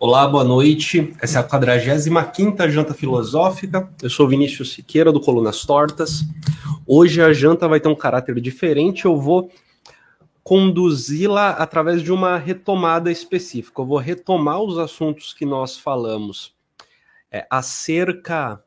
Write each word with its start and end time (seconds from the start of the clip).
Olá, 0.00 0.28
boa 0.28 0.44
noite. 0.44 1.12
Essa 1.20 1.38
é 1.38 1.40
a 1.40 1.44
45 1.44 2.70
Janta 2.70 2.94
Filosófica. 2.94 3.92
Eu 4.00 4.08
sou 4.08 4.28
Vinícius 4.28 4.72
Siqueira, 4.72 5.10
do 5.10 5.20
Colunas 5.20 5.64
Tortas. 5.64 6.20
Hoje 6.86 7.20
a 7.20 7.32
janta 7.32 7.66
vai 7.66 7.80
ter 7.80 7.88
um 7.88 7.96
caráter 7.96 8.40
diferente. 8.40 9.06
Eu 9.06 9.20
vou 9.20 9.50
conduzi-la 10.44 11.50
através 11.50 12.00
de 12.00 12.12
uma 12.12 12.38
retomada 12.38 13.10
específica. 13.10 13.82
Eu 13.82 13.86
vou 13.86 13.98
retomar 13.98 14.62
os 14.62 14.78
assuntos 14.78 15.34
que 15.34 15.44
nós 15.44 15.76
falamos 15.76 16.54
é, 17.28 17.44
acerca, 17.50 18.62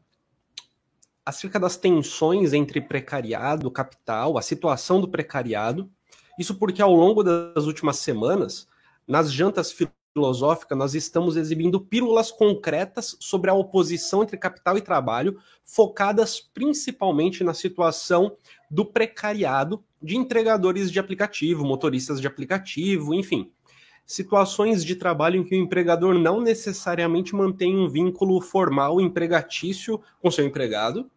acerca 1.25 1.57
das 1.57 1.77
tensões 1.77 2.51
entre 2.51 2.81
precariado, 2.81 3.71
capital, 3.71 4.37
a 4.37 4.41
situação 4.41 4.99
do 4.99 5.07
precariado. 5.07 5.89
Isso 6.37 6.55
porque 6.55 6.81
ao 6.81 6.93
longo 6.93 7.23
das 7.23 7.67
últimas 7.67 7.99
semanas, 7.99 8.67
nas 9.07 9.31
jantas 9.31 9.71
filosófica, 10.13 10.75
nós 10.75 10.93
estamos 10.93 11.37
exibindo 11.37 11.79
pílulas 11.79 12.31
concretas 12.31 13.15
sobre 13.19 13.49
a 13.49 13.53
oposição 13.53 14.23
entre 14.23 14.37
capital 14.37 14.77
e 14.77 14.81
trabalho, 14.81 15.37
focadas 15.63 16.39
principalmente 16.39 17.43
na 17.43 17.53
situação 17.53 18.35
do 18.69 18.85
precariado 18.85 19.83
de 20.01 20.17
entregadores 20.17 20.91
de 20.91 20.99
aplicativo, 20.99 21.65
motoristas 21.65 22.19
de 22.19 22.27
aplicativo, 22.27 23.13
enfim. 23.13 23.51
Situações 24.05 24.83
de 24.83 24.95
trabalho 24.95 25.39
em 25.39 25.43
que 25.43 25.55
o 25.55 25.59
empregador 25.59 26.15
não 26.15 26.41
necessariamente 26.41 27.33
mantém 27.33 27.77
um 27.77 27.87
vínculo 27.87 28.41
formal 28.41 28.99
empregatício 28.99 30.01
com 30.21 30.29
seu 30.29 30.45
empregado, 30.45 31.09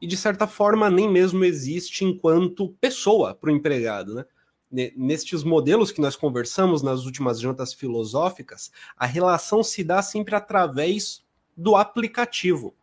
e 0.00 0.06
de 0.06 0.16
certa 0.16 0.46
forma 0.46 0.90
nem 0.90 1.08
mesmo 1.08 1.44
existe 1.44 2.04
enquanto 2.04 2.74
pessoa 2.80 3.34
para 3.34 3.50
o 3.50 3.52
empregado, 3.52 4.14
né? 4.14 4.24
Nestes 4.70 5.42
modelos 5.42 5.92
que 5.92 6.00
nós 6.00 6.16
conversamos 6.16 6.82
nas 6.82 7.04
últimas 7.04 7.40
jantas 7.40 7.72
filosóficas, 7.72 8.70
a 8.96 9.06
relação 9.06 9.62
se 9.62 9.84
dá 9.84 10.02
sempre 10.02 10.34
através 10.34 11.24
do 11.56 11.76
aplicativo, 11.76 12.74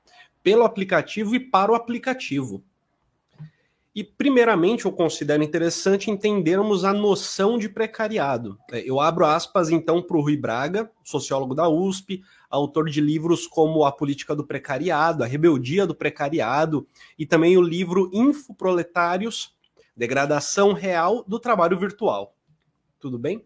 pelo 0.41 0.63
aplicativo 0.63 1.35
e 1.35 1.39
para 1.39 1.71
o 1.71 1.75
aplicativo. 1.75 2.63
E, 3.95 4.03
primeiramente, 4.03 4.85
eu 4.85 4.91
considero 4.91 5.43
interessante 5.43 6.09
entendermos 6.09 6.83
a 6.83 6.91
noção 6.91 7.59
de 7.59 7.69
precariado. 7.69 8.57
É, 8.71 8.81
eu 8.89 8.99
abro 8.99 9.23
aspas, 9.23 9.69
então, 9.69 10.01
para 10.01 10.17
o 10.17 10.21
Rui 10.21 10.35
Braga, 10.35 10.89
sociólogo 11.03 11.53
da 11.53 11.69
USP, 11.69 12.23
autor 12.49 12.89
de 12.89 12.99
livros 12.99 13.45
como 13.45 13.85
A 13.85 13.91
Política 13.91 14.35
do 14.35 14.43
Precariado, 14.43 15.23
A 15.23 15.27
Rebeldia 15.27 15.85
do 15.85 15.93
Precariado, 15.93 16.87
e 17.19 17.25
também 17.25 17.55
o 17.55 17.61
livro 17.61 18.09
Infoproletários, 18.11 19.53
Degradação 19.95 20.73
real 20.73 21.23
do 21.27 21.39
trabalho 21.39 21.77
virtual. 21.77 22.35
Tudo 22.99 23.19
bem? 23.19 23.45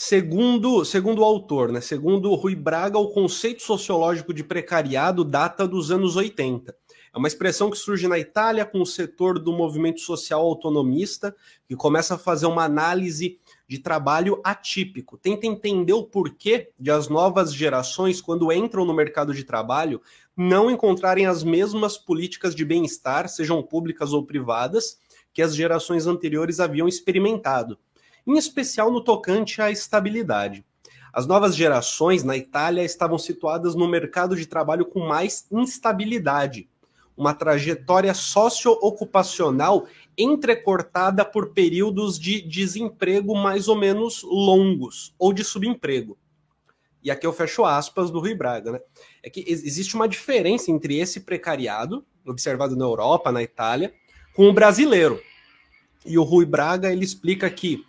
Segundo, 0.00 0.84
segundo 0.84 1.22
o 1.22 1.24
autor, 1.24 1.72
né, 1.72 1.80
segundo 1.80 2.32
Rui 2.36 2.54
Braga, 2.54 2.98
o 2.98 3.08
conceito 3.08 3.64
sociológico 3.64 4.32
de 4.32 4.44
precariado 4.44 5.24
data 5.24 5.66
dos 5.66 5.90
anos 5.90 6.14
80. 6.14 6.72
É 7.12 7.18
uma 7.18 7.26
expressão 7.26 7.68
que 7.68 7.76
surge 7.76 8.06
na 8.06 8.16
Itália 8.16 8.64
com 8.64 8.80
o 8.80 8.86
setor 8.86 9.40
do 9.40 9.52
movimento 9.52 9.98
social 10.00 10.40
autonomista, 10.40 11.34
que 11.66 11.74
começa 11.74 12.14
a 12.14 12.18
fazer 12.18 12.46
uma 12.46 12.62
análise 12.62 13.40
de 13.66 13.80
trabalho 13.80 14.40
atípico. 14.44 15.18
Tenta 15.18 15.48
entender 15.48 15.94
o 15.94 16.04
porquê 16.04 16.70
de 16.78 16.92
as 16.92 17.08
novas 17.08 17.52
gerações, 17.52 18.20
quando 18.20 18.52
entram 18.52 18.84
no 18.84 18.94
mercado 18.94 19.34
de 19.34 19.42
trabalho, 19.42 20.00
não 20.38 20.70
encontrarem 20.70 21.26
as 21.26 21.42
mesmas 21.42 21.98
políticas 21.98 22.54
de 22.54 22.64
bem-estar, 22.64 23.28
sejam 23.28 23.60
públicas 23.60 24.12
ou 24.12 24.24
privadas, 24.24 24.96
que 25.34 25.42
as 25.42 25.52
gerações 25.52 26.06
anteriores 26.06 26.60
haviam 26.60 26.86
experimentado, 26.86 27.76
em 28.24 28.38
especial 28.38 28.92
no 28.92 29.02
tocante 29.02 29.60
à 29.60 29.68
estabilidade. 29.68 30.64
As 31.12 31.26
novas 31.26 31.56
gerações 31.56 32.22
na 32.22 32.36
Itália 32.36 32.84
estavam 32.84 33.18
situadas 33.18 33.74
no 33.74 33.88
mercado 33.88 34.36
de 34.36 34.46
trabalho 34.46 34.86
com 34.86 35.00
mais 35.00 35.44
instabilidade, 35.50 36.68
uma 37.16 37.34
trajetória 37.34 38.14
socioocupacional 38.14 39.88
entrecortada 40.16 41.24
por 41.24 41.52
períodos 41.52 42.16
de 42.16 42.40
desemprego 42.40 43.34
mais 43.34 43.66
ou 43.66 43.74
menos 43.74 44.22
longos 44.22 45.12
ou 45.18 45.32
de 45.32 45.42
subemprego 45.42 46.16
e 47.02 47.10
aqui 47.10 47.26
eu 47.26 47.32
fecho 47.32 47.64
aspas 47.64 48.10
do 48.10 48.20
Rui 48.20 48.34
Braga, 48.34 48.72
né? 48.72 48.80
É 49.22 49.30
que 49.30 49.44
existe 49.46 49.94
uma 49.94 50.08
diferença 50.08 50.70
entre 50.70 50.98
esse 50.98 51.20
precariado, 51.20 52.04
observado 52.26 52.76
na 52.76 52.84
Europa, 52.84 53.32
na 53.32 53.42
Itália, 53.42 53.92
com 54.34 54.48
o 54.48 54.52
brasileiro. 54.52 55.20
E 56.06 56.16
o 56.18 56.22
Rui 56.22 56.46
Braga, 56.46 56.92
ele 56.92 57.04
explica 57.04 57.50
que, 57.50 57.84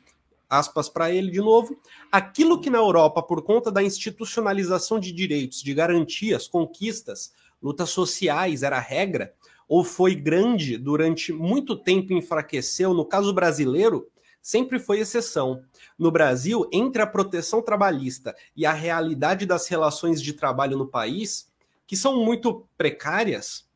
aspas 0.50 0.90
para 0.90 1.12
ele 1.12 1.32
de 1.32 1.40
novo, 1.40 1.80
aquilo 2.12 2.60
que 2.60 2.70
na 2.70 2.80
Europa, 2.80 3.22
por 3.22 3.44
conta 3.44 3.72
da 3.72 3.84
institucionalização 3.84 5.00
de 5.00 5.12
direitos, 5.12 5.62
de 5.62 5.74
garantias, 5.74 6.48
conquistas, 6.48 7.34
lutas 7.62 7.90
sociais 7.92 8.64
era 8.64 8.80
regra, 8.80 9.34
ou 9.68 9.84
foi 9.84 10.16
grande 10.16 10.78
durante 10.78 11.32
muito 11.32 11.76
tempo 11.76 12.12
enfraqueceu, 12.14 12.94
no 12.94 13.06
caso 13.06 13.32
brasileiro, 13.32 14.08
sempre 14.42 14.80
foi 14.80 15.00
exceção. 15.00 15.62
No 15.98 16.12
Brasil, 16.12 16.68
entre 16.72 17.02
a 17.02 17.08
proteção 17.08 17.62
trabalhista 17.62 18.36
e 18.56 18.66
a 18.66 18.74
realidade 18.74 19.46
das 19.46 19.68
relações 19.68 20.22
de 20.22 20.34
trabalho 20.34 20.78
no 20.78 20.88
país, 20.88 21.50
que 21.86 21.98
são 21.98 22.24
muito 22.24 22.68
precárias, 22.78 23.68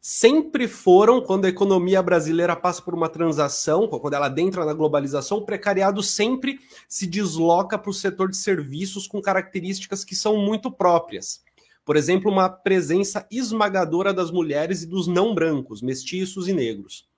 sempre 0.00 0.68
foram, 0.68 1.20
quando 1.20 1.46
a 1.46 1.48
economia 1.48 2.00
brasileira 2.00 2.54
passa 2.54 2.80
por 2.80 2.94
uma 2.94 3.08
transação, 3.08 3.88
quando 3.88 4.14
ela 4.14 4.26
adentra 4.26 4.64
na 4.64 4.72
globalização, 4.72 5.38
o 5.38 5.44
precariado 5.44 6.00
sempre 6.00 6.60
se 6.88 7.08
desloca 7.08 7.76
para 7.76 7.90
o 7.90 7.94
setor 7.94 8.30
de 8.30 8.36
serviços 8.36 9.08
com 9.08 9.20
características 9.20 10.04
que 10.04 10.14
são 10.14 10.36
muito 10.36 10.70
próprias. 10.70 11.42
Por 11.84 11.96
exemplo, 11.96 12.30
uma 12.30 12.48
presença 12.48 13.26
esmagadora 13.30 14.14
das 14.14 14.30
mulheres 14.30 14.82
e 14.82 14.86
dos 14.86 15.08
não 15.08 15.34
brancos, 15.34 15.82
mestiços 15.82 16.46
e 16.46 16.52
negros. 16.52 17.08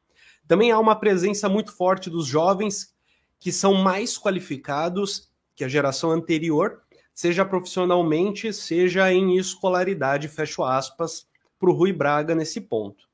Também 0.49 0.73
há 0.73 0.79
uma 0.81 0.97
presença 0.97 1.47
muito 1.47 1.71
forte 1.71 2.09
dos 2.09 2.27
jovens 2.27 2.95
que 3.39 3.53
são 3.53 3.75
mais 3.75 4.17
qualificados 4.17 5.29
que 5.55 5.63
a 5.63 5.69
geração 5.69 6.11
anterior, 6.11 6.81
seja 7.15 7.45
profissionalmente, 7.45 8.53
seja 8.53 9.13
em 9.13 9.37
escolaridade, 9.37 10.27
fecho 10.27 10.65
aspas, 10.65 11.29
para 11.59 11.69
o 11.69 11.75
Rui 11.75 11.93
Braga 11.93 12.35
nesse 12.35 12.63
ponto. 12.63 13.07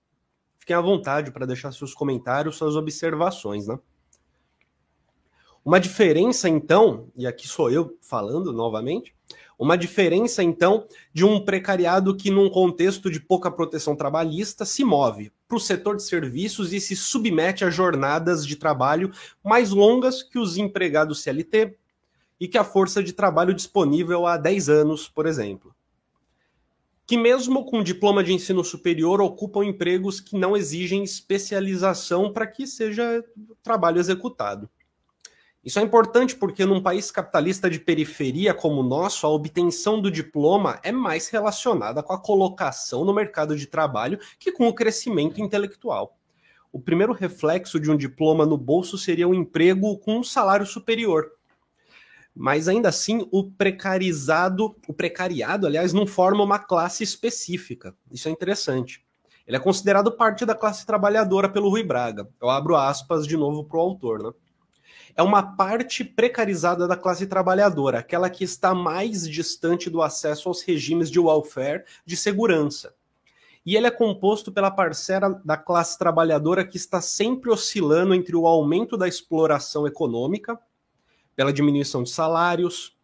Fiquem 0.57 0.77
à 0.77 0.81
vontade 0.81 1.33
para 1.33 1.45
deixar 1.45 1.73
seus 1.73 1.93
comentários, 1.93 2.57
suas 2.57 2.77
observações, 2.77 3.67
né? 3.67 3.79
Uma 5.65 5.81
diferença, 5.81 6.49
então, 6.49 7.09
e 7.17 7.27
aqui 7.27 7.49
sou 7.49 7.71
eu 7.71 7.99
falando 8.01 8.53
novamente, 8.53 9.15
uma 9.59 9.77
diferença, 9.77 10.43
então, 10.43 10.87
de 11.13 11.25
um 11.25 11.43
precariado 11.43 12.15
que, 12.15 12.31
num 12.31 12.51
contexto 12.51 13.11
de 13.11 13.19
pouca 13.19 13.51
proteção 13.51 13.97
trabalhista, 13.97 14.65
se 14.65 14.85
move 14.85 15.33
para 15.47 15.57
o 15.57 15.61
setor 15.61 15.97
de 15.97 16.03
serviços 16.03 16.73
e 16.73 16.81
se 16.81 16.97
submete 16.97 17.65
a 17.65 17.71
jornadas 17.71 18.47
de 18.47 18.57
trabalho 18.57 19.13
mais 19.43 19.71
longas 19.71 20.23
que 20.23 20.39
os 20.39 20.57
empregados 20.57 21.23
CLT 21.23 21.77
e 22.41 22.49
que 22.49 22.59
a 22.59 22.65
força 22.65 23.03
de 23.03 23.13
trabalho 23.13 23.55
disponível 23.55 24.27
há 24.27 24.37
10 24.37 24.69
anos, 24.69 25.09
por 25.09 25.27
exemplo. 25.27 25.75
Que, 27.07 27.17
mesmo 27.19 27.65
com 27.67 27.83
diploma 27.83 28.25
de 28.25 28.33
ensino 28.33 28.65
superior, 28.65 29.21
ocupam 29.21 29.65
empregos 29.65 30.21
que 30.21 30.39
não 30.39 30.57
exigem 30.57 31.03
especialização 31.05 32.33
para 32.33 32.47
que 32.47 32.67
seja 32.67 33.23
trabalho 33.63 34.01
executado. 34.01 34.69
Isso 35.65 35.79
é 35.79 35.83
importante 35.83 36.37
porque 36.37 36.67
num 36.67 36.83
país 36.83 37.11
capitalista 37.11 37.71
de 37.71 37.81
periferia 37.81 38.53
como 38.53 38.83
o 38.83 38.87
nosso, 38.87 39.27
a 39.27 39.31
obtenção 39.31 39.99
do 39.99 40.11
diploma 40.11 40.79
é 40.83 40.93
mais 40.93 41.29
relacionada 41.29 42.03
com 42.03 42.13
a 42.13 42.21
colocação 42.21 43.03
no 43.03 43.15
mercado 43.15 43.57
de 43.57 43.67
trabalho 43.67 44.19
que 44.39 44.53
com 44.53 44.69
o 44.69 44.75
crescimento 44.75 45.41
intelectual. 45.41 46.19
O 46.71 46.79
primeiro 46.79 47.15
reflexo 47.15 47.81
de 47.81 47.91
um 47.91 47.97
diploma 47.97 48.45
no 48.45 48.59
bolso 48.59 48.99
seria 48.99 49.27
um 49.27 49.33
emprego 49.33 49.97
com 49.99 50.19
um 50.19 50.25
salário 50.25 50.67
superior. 50.67 51.33
Mas 52.35 52.69
ainda 52.69 52.91
assim, 52.91 53.27
o 53.31 53.51
precarizado, 53.51 54.77
o 54.87 54.93
precariado, 54.93 55.67
aliás, 55.67 55.93
não 55.93 56.07
forma 56.07 56.43
uma 56.43 56.59
classe 56.59 57.03
específica. 57.03 57.95
Isso 58.11 58.29
é 58.29 58.31
interessante. 58.31 59.03
Ele 59.47 59.57
é 59.57 59.61
considerado 59.61 60.13
parte 60.13 60.45
da 60.45 60.55
classe 60.55 60.85
trabalhadora 60.85 61.49
pelo 61.49 61.71
Rui 61.71 61.85
Braga. 61.85 62.29
Eu 62.43 62.51
abro 62.51 62.77
aspas 62.77 63.27
de 63.27 63.37
novo 63.37 63.65
para 63.65 63.79
o 63.79 63.81
autor, 63.81 64.23
né? 64.23 64.31
É 65.17 65.23
uma 65.23 65.43
parte 65.43 66.03
precarizada 66.03 66.89
da 66.89 66.97
classe 66.97 67.27
trabalhadora, 67.27 67.99
aquela 67.99 68.29
que 68.29 68.43
está 68.43 68.75
mais 68.75 69.29
distante 69.29 69.89
do 69.89 70.03
acesso 70.03 70.49
aos 70.49 70.63
regimes 70.63 71.11
de 71.11 71.21
welfare 71.21 71.85
de 72.05 72.17
segurança. 72.17 72.95
E 73.65 73.77
ele 73.77 73.87
é 73.87 73.91
composto 73.91 74.53
pela 74.53 74.71
parcela 74.71 75.41
da 75.45 75.57
classe 75.57 75.97
trabalhadora 75.97 76.67
que 76.67 76.77
está 76.77 77.01
sempre 77.01 77.51
oscilando 77.51 78.13
entre 78.15 78.37
o 78.37 78.47
aumento 78.47 78.97
da 78.97 79.09
exploração 79.09 79.87
econômica, 79.87 80.59
pela 81.35 81.53
diminuição 81.53 82.03
de 82.03 82.11
salários, 82.11 82.97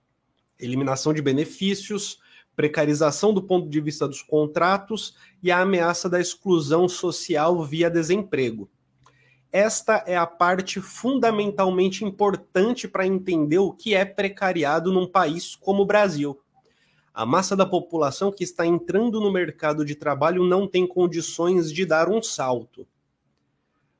eliminação 0.59 1.15
de 1.15 1.23
benefícios, 1.23 2.19
precarização 2.55 3.33
do 3.33 3.43
ponto 3.43 3.71
de 3.71 3.81
vista 3.81 4.07
dos 4.07 4.21
contratos 4.21 5.17
e 5.43 5.51
a 5.51 5.61
ameaça 5.61 6.11
da 6.11 6.21
exclusão 6.21 6.89
social 6.89 7.65
via 7.65 7.89
desemprego 7.89 8.69
esta 9.53 10.05
é 10.07 10.17
a 10.17 10.27
parte 10.27 10.81
fundamentalmente 10.81 12.05
importante 12.05 12.87
para 12.87 13.07
entender 13.07 13.59
o 13.59 13.73
que 13.73 13.95
é 13.95 14.05
precariado 14.05 14.93
num 14.93 15.07
país 15.07 15.57
como 15.57 15.83
o 15.83 15.87
Brasil. 15.87 16.41
A 17.13 17.27
massa 17.27 17.57
da 17.57 17.67
população 17.67 18.31
que 18.31 18.45
está 18.45 18.65
entrando 18.65 19.21
no 19.21 19.33
mercado 19.33 19.85
de 19.85 19.95
trabalho 19.95 20.45
não 20.45 20.69
tem 20.69 20.87
condições 20.87 21.73
de 21.73 21.85
dar 21.85 22.09
um 22.09 22.23
salto. 22.23 22.87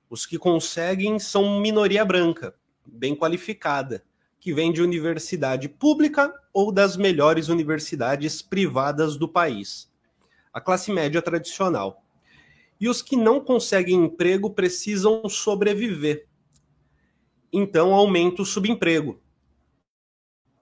Os 0.09 0.25
que 0.25 0.39
conseguem 0.39 1.19
são 1.19 1.61
minoria 1.61 2.05
branca, 2.05 2.55
bem 2.87 3.15
qualificada, 3.15 4.05
que 4.39 4.55
vem 4.55 4.73
de 4.73 4.81
universidade 4.81 5.69
pública 5.69 6.33
ou 6.53 6.73
das 6.73 6.97
melhores 6.97 7.49
universidades 7.49 8.41
privadas 8.41 9.17
do 9.17 9.29
país. 9.29 9.91
A 10.53 10.61
classe 10.61 10.91
média 10.91 11.21
tradicional. 11.21 12.03
E 12.81 12.89
os 12.89 13.03
que 13.03 13.15
não 13.15 13.41
conseguem 13.41 14.05
emprego 14.05 14.51
precisam 14.51 15.29
sobreviver. 15.29 16.27
Então 17.53 17.93
aumenta 17.93 18.43
o 18.43 18.47
subemprego, 18.47 19.21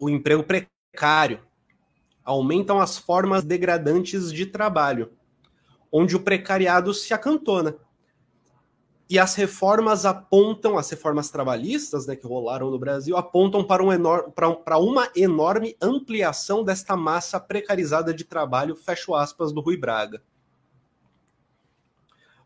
o 0.01 0.09
emprego 0.09 0.43
precário, 0.43 1.41
aumentam 2.25 2.81
as 2.81 2.99
formas 2.99 3.45
degradantes 3.45 4.33
de 4.33 4.47
trabalho, 4.47 5.13
onde 5.93 6.17
o 6.17 6.21
precariado 6.21 6.93
se 6.93 7.13
acantona. 7.15 7.77
E 9.11 9.19
as 9.19 9.35
reformas 9.35 10.05
apontam, 10.05 10.77
as 10.77 10.91
reformas 10.91 11.31
trabalhistas 11.31 12.07
né, 12.07 12.15
que 12.15 12.27
rolaram 12.27 12.71
no 12.71 12.79
Brasil, 12.79 13.17
apontam 13.17 13.65
para, 13.65 13.83
um 13.83 13.91
enor 13.91 14.31
para 14.33 14.79
uma 14.79 15.11
enorme 15.17 15.75
ampliação 15.81 16.63
desta 16.63 16.95
massa 16.95 17.41
precarizada 17.41 18.13
de 18.13 18.25
trabalho, 18.25 18.77
fecho 18.77 19.15
aspas, 19.15 19.51
do 19.51 19.63
Rui 19.63 19.79
Braga. 19.79 20.23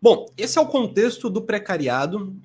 Bom, 0.03 0.27
esse 0.37 0.59
é 0.59 0.61
o 0.61 0.67
contexto 0.67 1.31
do 1.31 1.41
precariado 1.41 2.37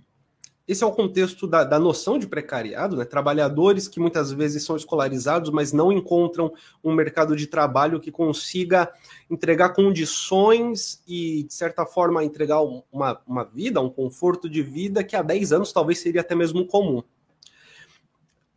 esse 0.68 0.84
é 0.84 0.88
o 0.88 0.92
contexto 0.92 1.48
da, 1.48 1.64
da, 1.64 1.80
noção 1.80 2.20
de 2.20 2.28
precariado, 2.28 2.98
né? 2.98 3.06
Trabalhadores 3.06 3.88
que 3.88 4.02
muitas 4.02 4.34
vezes 4.34 4.66
são 4.66 4.76
escolarizados, 4.76 5.50
mas 5.50 5.72
não 5.72 5.94
encontram 5.94 6.54
um 6.84 6.94
mercado 6.94 7.38
de 7.38 7.48
trabalho 7.48 8.02
que 8.02 8.12
consiga 8.12 8.92
entregar 9.30 9.70
condições 9.70 11.02
e, 11.08 11.44
de 11.44 11.54
certa 11.54 11.86
forma, 11.86 12.22
entregar 12.22 12.62
uma, 12.62 13.22
uma 13.26 13.46
vida, 13.46 13.80
um 13.80 13.90
conforto 13.90 14.50
de 14.50 14.62
vida 14.62 15.06
que 15.06 15.16
há 15.16 15.22
10 15.22 15.54
anos 15.54 15.72
talvez 15.72 16.00
seria 16.00 16.20
até 16.20 16.36
mesmo 16.36 16.68
comum. 16.68 17.02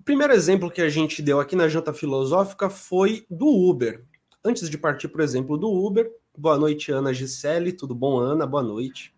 O 0.00 0.02
primeiro 0.04 0.32
exemplo 0.32 0.68
que 0.68 0.82
a 0.82 0.88
gente 0.88 1.22
deu 1.22 1.38
aqui 1.38 1.54
na 1.54 1.68
janta 1.68 1.92
filosófica 1.92 2.68
foi 2.68 3.24
do 3.30 3.46
Uber. 3.46 4.02
Antes 4.44 4.68
de 4.68 4.76
partir, 4.76 5.06
por 5.06 5.20
exemplo, 5.20 5.56
do 5.56 5.70
Uber, 5.70 6.10
boa 6.40 6.56
noite, 6.56 6.90
Ana 6.90 7.12
Gisele, 7.12 7.70
tudo 7.70 7.94
bom, 7.94 8.18
Ana? 8.18 8.46
Boa 8.46 8.62
noite. 8.62 9.14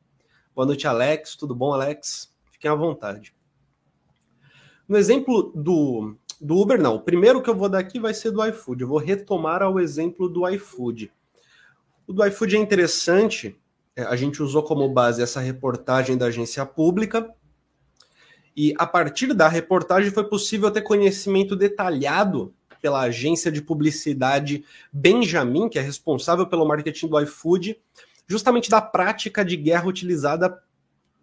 Boa 0.53 0.67
noite, 0.67 0.89
Alex, 0.89 1.37
tudo 1.37 1.55
bom, 1.55 1.73
Alex? 1.73 2.35
Fiquem 2.51 2.69
à 2.69 2.75
vontade. 2.75 3.33
No 4.89 4.99
exemplo 4.99 5.53
do, 5.55 6.17
do 6.41 6.57
Uber, 6.59 6.83
não. 6.83 6.97
O 6.97 7.01
primeiro 7.01 7.41
que 7.41 7.49
eu 7.49 7.55
vou 7.55 7.69
dar 7.69 7.79
aqui 7.79 8.01
vai 8.01 8.13
ser 8.13 8.33
do 8.33 8.45
iFood. 8.45 8.83
Eu 8.83 8.89
vou 8.89 8.99
retomar 8.99 9.63
ao 9.63 9.79
exemplo 9.79 10.29
do 10.29 10.49
iFood. 10.49 11.13
O 12.09 12.13
do 12.13 12.27
iFood 12.27 12.57
é 12.57 12.59
interessante. 12.59 13.57
É, 13.95 14.03
a 14.03 14.17
gente 14.17 14.43
usou 14.43 14.65
como 14.65 14.89
base 14.89 15.23
essa 15.23 15.39
reportagem 15.39 16.19
da 16.19 16.27
agência 16.27 16.67
pública. 16.67 17.33
E 18.57 18.75
a 18.79 18.87
partir 18.87 19.33
da 19.33 19.47
reportagem 19.47 20.11
foi 20.11 20.29
possível 20.29 20.73
ter 20.73 20.83
conhecimento 20.83 21.55
detalhado 21.55 22.53
pela 22.83 23.01
agência 23.01 23.51
de 23.51 23.63
publicidade 23.63 24.65
Benjamin, 24.93 25.69
que 25.69 25.79
é 25.79 25.83
responsável 25.83 26.47
pelo 26.47 26.67
marketing 26.67 27.07
do 27.07 27.19
iFood, 27.21 27.79
justamente 28.27 28.69
da 28.69 28.83
prática 28.83 29.45
de 29.45 29.57
guerra 29.57 29.87
utilizada 29.87 30.61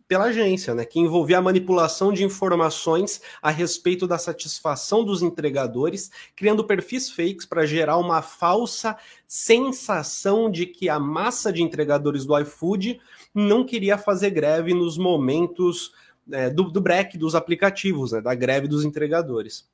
pela 0.07 0.25
agência, 0.25 0.73
né, 0.73 0.85
que 0.85 0.99
envolvia 0.99 1.37
a 1.37 1.41
manipulação 1.41 2.11
de 2.11 2.23
informações 2.23 3.21
a 3.43 3.51
respeito 3.51 4.07
da 4.07 4.17
satisfação 4.17 5.05
dos 5.05 5.21
entregadores, 5.21 6.09
criando 6.35 6.63
perfis 6.63 7.11
fakes 7.11 7.45
para 7.45 7.63
gerar 7.67 7.97
uma 7.97 8.23
falsa 8.23 8.97
sensação 9.27 10.49
de 10.49 10.65
que 10.65 10.89
a 10.89 10.99
massa 10.99 11.53
de 11.53 11.61
entregadores 11.61 12.25
do 12.25 12.35
iFood 12.39 12.99
não 13.35 13.63
queria 13.63 13.99
fazer 13.99 14.31
greve 14.31 14.73
nos 14.73 14.97
momentos 14.97 15.91
é, 16.31 16.49
do, 16.49 16.71
do 16.71 16.81
break 16.81 17.15
dos 17.15 17.35
aplicativos, 17.35 18.11
né, 18.11 18.19
da 18.19 18.33
greve 18.33 18.67
dos 18.67 18.83
entregadores. 18.83 19.69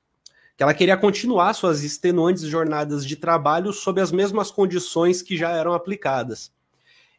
Que 0.58 0.64
ela 0.64 0.74
queria 0.74 0.96
continuar 0.96 1.54
suas 1.54 1.84
extenuantes 1.84 2.44
jornadas 2.44 3.06
de 3.06 3.16
trabalho 3.16 3.74
sob 3.74 4.00
as 4.00 4.12
mesmas 4.12 4.52
condições 4.52 5.22
que 5.22 5.36
já 5.36 5.52
eram 5.52 5.74
aplicadas. 5.74 6.52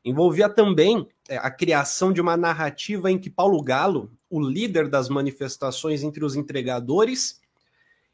Envolvia 0.04 0.48
também 0.48 1.08
é, 1.28 1.36
a 1.36 1.50
criação 1.50 2.12
de 2.12 2.20
uma 2.20 2.36
narrativa 2.36 3.10
em 3.10 3.18
que 3.18 3.28
Paulo 3.28 3.60
Galo, 3.60 4.10
o 4.30 4.40
líder 4.40 4.88
das 4.88 5.08
manifestações 5.08 6.02
entre 6.02 6.24
os 6.24 6.36
entregadores 6.36 7.40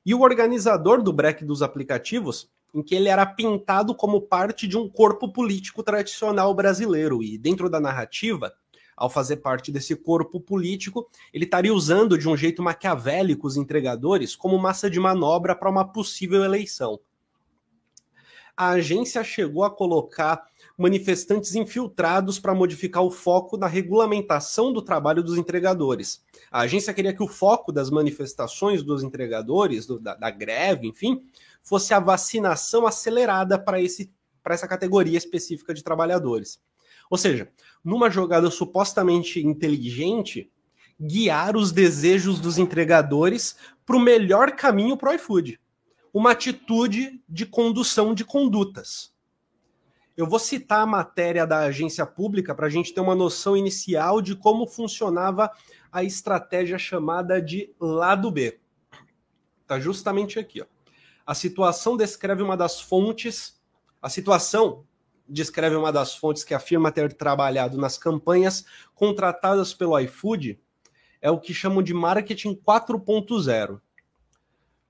e 0.05 0.15
o 0.15 0.23
organizador 0.23 1.03
do 1.03 1.13
break 1.13 1.45
dos 1.45 1.63
aplicativos, 1.63 2.51
em 2.75 2.83
que 2.83 2.95
ele 2.95 3.09
era 3.09 3.27
pintado 3.27 3.95
como 3.95 4.23
parte 4.23 4.67
de 4.67 4.77
um 4.77 4.89
corpo 4.89 5.31
político 5.31 5.83
tradicional 5.83 6.55
brasileiro. 6.55 7.23
E 7.23 7.37
dentro 7.37 7.69
da 7.69 7.79
narrativa, 7.79 8.53
ao 8.97 9.11
fazer 9.11 9.37
parte 9.37 9.73
desse 9.73 9.97
corpo 9.97 10.41
político, 10.41 11.09
ele 11.33 11.45
estaria 11.45 11.73
usando 11.73 12.19
de 12.19 12.29
um 12.29 12.37
jeito 12.37 12.63
maquiavélico 12.63 13.47
os 13.47 13.57
entregadores 13.57 14.37
como 14.37 14.59
massa 14.59 14.89
de 14.91 15.01
manobra 15.01 15.55
para 15.55 15.71
uma 15.71 15.85
possível 15.85 16.45
eleição. 16.45 17.01
A 18.57 18.71
agência 18.71 19.25
chegou 19.25 19.65
a 19.65 19.71
colocar 19.71 20.45
manifestantes 20.77 21.55
infiltrados 21.55 22.39
para 22.39 22.55
modificar 22.55 23.03
o 23.03 23.11
foco 23.11 23.57
na 23.57 23.67
regulamentação 23.67 24.73
do 24.73 24.83
trabalho 24.83 25.23
dos 25.23 25.39
entregadores. 25.39 26.23
A 26.51 26.61
agência 26.61 26.93
queria 26.93 27.15
que 27.15 27.23
o 27.23 27.29
foco 27.29 27.73
das 27.73 27.91
manifestações 27.91 28.83
dos 28.83 29.03
entregadores, 29.03 29.87
do, 29.87 29.99
da, 29.99 30.15
da, 30.15 30.31
greve, 30.31 30.87
enfim, 30.87 31.23
fosse 31.63 31.95
a 31.95 32.01
vacinação 32.01 32.87
acelerada 32.87 33.59
para 33.59 33.81
essa 33.81 34.69
categoria 34.69 35.17
específica 35.17 35.73
de 35.73 35.83
trabalhadores. 35.83 36.61
Ou 37.13 37.19
seja, 37.19 37.53
numa 37.85 38.09
jogada 38.09 38.51
supostamente 38.51 39.39
inteligente, 39.39 40.51
guiar 40.99 41.59
os 41.59 41.71
desejos 41.71 42.41
dos 42.41 42.57
entregadores 42.57 43.55
para 43.85 43.99
o 43.99 44.01
melhor 44.01 44.53
caminho 44.53 44.97
para 44.97 45.11
o 45.11 45.15
iFood. 45.17 45.61
Uma 46.11 46.31
atitude 46.31 47.23
de 47.29 47.45
condução 47.45 48.15
de 48.15 48.25
condutas. 48.25 49.13
Eu 50.17 50.27
vou 50.27 50.39
citar 50.39 50.81
a 50.81 50.87
matéria 50.87 51.47
da 51.47 51.59
agência 51.59 52.07
pública 52.07 52.55
para 52.55 52.67
a 52.67 52.71
gente 52.71 52.95
ter 52.95 53.03
uma 53.03 53.15
noção 53.15 53.55
inicial 53.55 54.23
de 54.23 54.35
como 54.35 54.67
funcionava 54.67 55.51
a 55.93 56.03
estratégia 56.03 56.79
chamada 56.79 57.43
de 57.43 57.75
lado 57.79 58.31
B. 58.31 58.59
Está 59.61 59.79
justamente 59.79 60.39
aqui. 60.39 60.63
Ó. 60.63 60.67
A 61.27 61.35
situação 61.35 61.95
descreve 61.95 62.43
uma 62.43 62.57
das 62.57 62.81
fontes. 62.81 63.61
A 64.01 64.09
situação 64.09 64.87
descreve 65.33 65.75
uma 65.75 65.91
das 65.91 66.15
fontes 66.15 66.45
que 66.45 66.55
afirma 66.55 66.93
ter 66.93 67.13
trabalhado 67.13 67.79
nas 67.79 67.97
campanhas 67.97 68.65
contratadas 68.95 69.73
pelo 69.73 69.99
iFood. 69.99 70.61
É 71.21 71.31
o 71.31 71.41
que 71.41 71.55
chamam 71.55 71.83
de 71.83 71.95
marketing 71.95 72.55
4.0. 72.55 73.81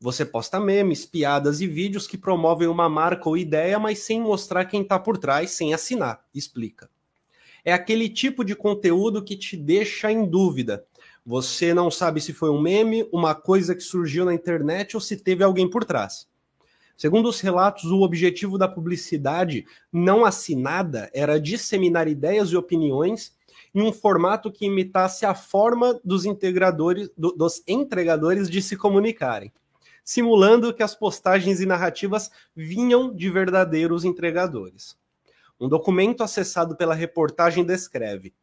Você 0.01 0.25
posta 0.25 0.59
memes, 0.59 1.07
piadas 1.07 1.61
e 1.61 1.67
vídeos 1.69 2.09
que 2.09 2.19
promovem 2.19 2.67
uma 2.67 2.89
marca 2.89 3.29
ou 3.29 3.37
ideia, 3.37 3.79
mas 3.79 4.01
sem 4.01 4.21
mostrar 4.21 4.65
quem 4.65 4.83
está 4.83 4.99
por 4.99 5.17
trás, 5.17 5.53
sem 5.53 5.73
assinar. 5.73 6.25
Explica. 6.35 6.91
É 7.65 7.73
aquele 7.73 8.09
tipo 8.09 8.45
de 8.45 8.57
conteúdo 8.57 9.23
que 9.23 9.37
te 9.37 9.57
deixa 9.57 10.11
em 10.11 10.29
dúvida. 10.29 10.85
Você 11.25 11.73
não 11.73 11.89
sabe 11.89 12.21
se 12.21 12.33
foi 12.33 12.51
um 12.51 12.61
meme, 12.61 13.09
uma 13.13 13.33
coisa 13.33 13.77
que 13.77 13.81
surgiu 13.81 14.25
na 14.25 14.35
internet 14.35 14.97
ou 14.97 15.01
se 15.01 15.17
teve 15.17 15.45
alguém 15.45 15.71
por 15.71 15.85
trás. 15.85 16.27
Segundo 16.97 17.29
os 17.29 17.41
relatos, 17.41 17.85
o 17.91 18.03
objetivo 18.03 18.57
da 18.57 18.69
publicidade 18.69 19.65
não 19.93 20.25
assinada 20.25 21.11
era 21.15 21.41
disseminar 21.41 22.07
ideias 22.09 22.51
e 22.51 22.57
opiniões 22.57 23.37
em 23.75 23.83
um 23.83 23.93
formato 23.93 24.53
que 24.53 24.67
imitasse 24.67 25.25
a 25.25 25.35
forma 25.35 25.99
dos 26.05 26.25
integradores, 26.25 27.11
do, 27.17 27.33
dos 27.33 27.63
entregadores 27.67 28.49
de 28.51 28.61
se 28.61 28.77
comunicarem 28.77 29.53
simulando 30.05 30.75
que 30.75 30.83
as 30.83 30.95
postagens 30.95 31.61
e 31.61 31.67
narrativas 31.67 32.31
vinham 32.55 33.15
de 33.15 33.31
verdadeiros 33.31 34.05
entregadores. 34.05 34.97
Um 35.61 35.69
documento 35.69 36.23
acessado 36.23 36.77
pela 36.77 36.95
reportagem 36.95 37.65
descreve: 37.65 38.35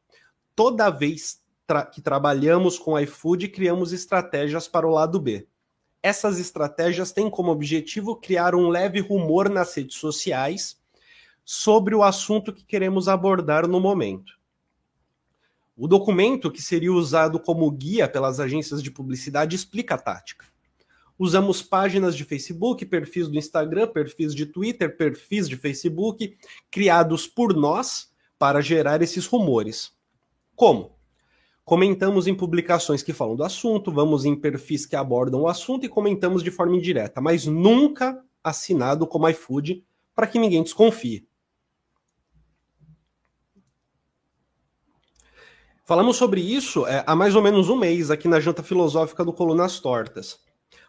toda 0.56 0.90
vez 0.90 1.42
tra 1.68 1.86
que 1.86 2.02
trabalhamos 2.02 2.80
com 2.80 3.00
iFood, 3.00 3.50
criamos 3.50 3.94
estratégias 3.94 4.68
para 4.68 4.88
o 4.88 4.92
lado 4.92 5.20
B. 5.20 5.48
Essas 6.02 6.40
estratégias 6.40 7.12
têm 7.12 7.30
como 7.30 7.52
objetivo 7.52 8.16
criar 8.16 8.56
um 8.56 8.70
leve 8.70 9.00
rumor 9.00 9.50
nas 9.50 9.74
redes 9.76 9.98
sociais 9.98 10.80
sobre 11.44 11.96
o 11.96 12.04
assunto 12.04 12.54
que 12.54 12.64
queremos 12.64 13.08
abordar 13.08 13.68
no 13.68 13.80
momento. 13.80 14.40
O 15.76 15.88
documento, 15.88 16.52
que 16.52 16.62
seria 16.62 16.92
usado 16.92 17.40
como 17.40 17.70
guia 17.72 18.08
pelas 18.08 18.40
agências 18.40 18.84
de 18.84 18.92
publicidade, 18.92 19.56
explica 19.56 19.96
a 19.96 19.98
tática. 19.98 20.46
Usamos 21.18 21.62
páginas 21.62 22.16
de 22.16 22.24
Facebook, 22.24 22.86
perfis 22.86 23.28
do 23.28 23.38
Instagram, 23.38 23.88
perfis 23.88 24.36
de 24.36 24.46
Twitter, 24.46 24.96
perfis 24.96 25.50
de 25.50 25.58
Facebook, 25.58 26.38
criados 26.72 27.28
por 27.28 27.54
nós 27.54 28.10
para 28.38 28.62
gerar 28.62 29.02
esses 29.02 29.26
rumores. 29.26 29.94
Como? 30.56 30.99
Comentamos 31.70 32.26
em 32.26 32.34
publicações 32.34 33.04
que 33.04 33.14
falam 33.14 33.36
do 33.36 33.44
assunto, 33.44 33.92
vamos 33.92 34.26
em 34.26 34.36
perfis 34.36 34.88
que 34.88 34.96
abordam 34.96 35.42
o 35.42 35.48
assunto 35.48 35.86
e 35.86 35.88
comentamos 35.88 36.42
de 36.42 36.50
forma 36.50 36.76
indireta, 36.76 37.22
mas 37.22 37.46
nunca 37.46 38.20
assinado 38.44 39.06
como 39.06 39.30
iFood 39.30 39.86
para 40.16 40.26
que 40.26 40.40
ninguém 40.40 40.64
desconfie. 40.64 41.28
Falamos 45.86 46.18
sobre 46.18 46.42
isso 46.42 46.88
é, 46.88 47.04
há 47.06 47.16
mais 47.16 47.36
ou 47.36 47.44
menos 47.44 47.70
um 47.70 47.78
mês 47.78 48.10
aqui 48.10 48.28
na 48.28 48.40
Janta 48.40 48.64
Filosófica 48.64 49.24
do 49.24 49.32
Colunas 49.32 49.80
Tortas. 49.80 50.40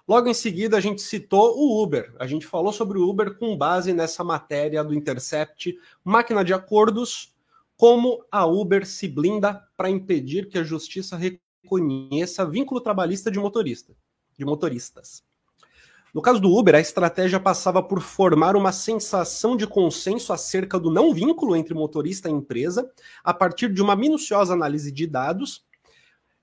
Logo 0.09 0.29
em 0.29 0.35
seguida, 0.35 0.79
a 0.79 0.81
gente 0.81 1.03
citou 1.03 1.59
o 1.59 1.83
Uber. 1.83 2.15
A 2.19 2.27
gente 2.27 2.47
falou 2.47 2.73
sobre 2.73 2.97
o 2.97 3.07
Uber 3.07 3.37
com 3.37 3.55
base 3.55 3.93
nessa 3.93 4.25
matéria 4.25 4.83
do 4.83 4.95
Intercept, 4.95 5.79
máquina 6.03 6.43
de 6.43 6.55
acordos, 6.55 7.35
como 7.81 8.23
a 8.31 8.45
Uber 8.45 8.85
se 8.85 9.09
blinda 9.09 9.67
para 9.75 9.89
impedir 9.89 10.51
que 10.51 10.59
a 10.59 10.63
justiça 10.63 11.17
reconheça 11.17 12.45
vínculo 12.45 12.79
trabalhista 12.79 13.31
de 13.31 13.39
motorista, 13.39 13.95
de 14.37 14.45
motoristas. 14.45 15.25
No 16.13 16.21
caso 16.21 16.39
do 16.41 16.55
Uber, 16.55 16.75
a 16.75 16.81
estratégia 16.81 17.41
passava 17.41 17.83
por 17.83 18.03
formar 18.03 18.55
uma 18.55 18.71
sensação 18.71 19.57
de 19.57 19.67
consenso 19.67 20.31
acerca 20.31 20.79
do 20.79 20.91
não 20.91 21.15
vínculo 21.15 21.57
entre 21.57 21.73
motorista 21.73 22.29
e 22.29 22.33
empresa, 22.33 22.87
a 23.25 23.33
partir 23.33 23.73
de 23.73 23.81
uma 23.81 23.97
minuciosa 23.97 24.53
análise 24.53 24.93
de 24.93 25.07
dados. 25.07 25.65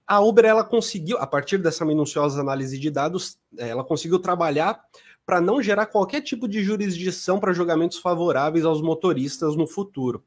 A 0.08 0.20
Uber 0.20 0.44
ela 0.44 0.63
conseguiu, 0.63 1.20
a 1.20 1.27
partir 1.27 1.60
dessa 1.60 1.86
minuciosa 1.86 2.41
análise 2.41 2.79
de 2.79 2.89
dados, 2.89 3.38
ela 3.60 3.84
conseguiu 3.84 4.17
trabalhar 4.17 4.82
para 5.24 5.39
não 5.39 5.62
gerar 5.62 5.86
qualquer 5.86 6.22
tipo 6.22 6.48
de 6.48 6.63
jurisdição 6.63 7.39
para 7.39 7.53
julgamentos 7.53 8.00
favoráveis 8.00 8.65
aos 8.65 8.82
motoristas 8.82 9.56
no 9.56 9.67
futuro. 9.67 10.25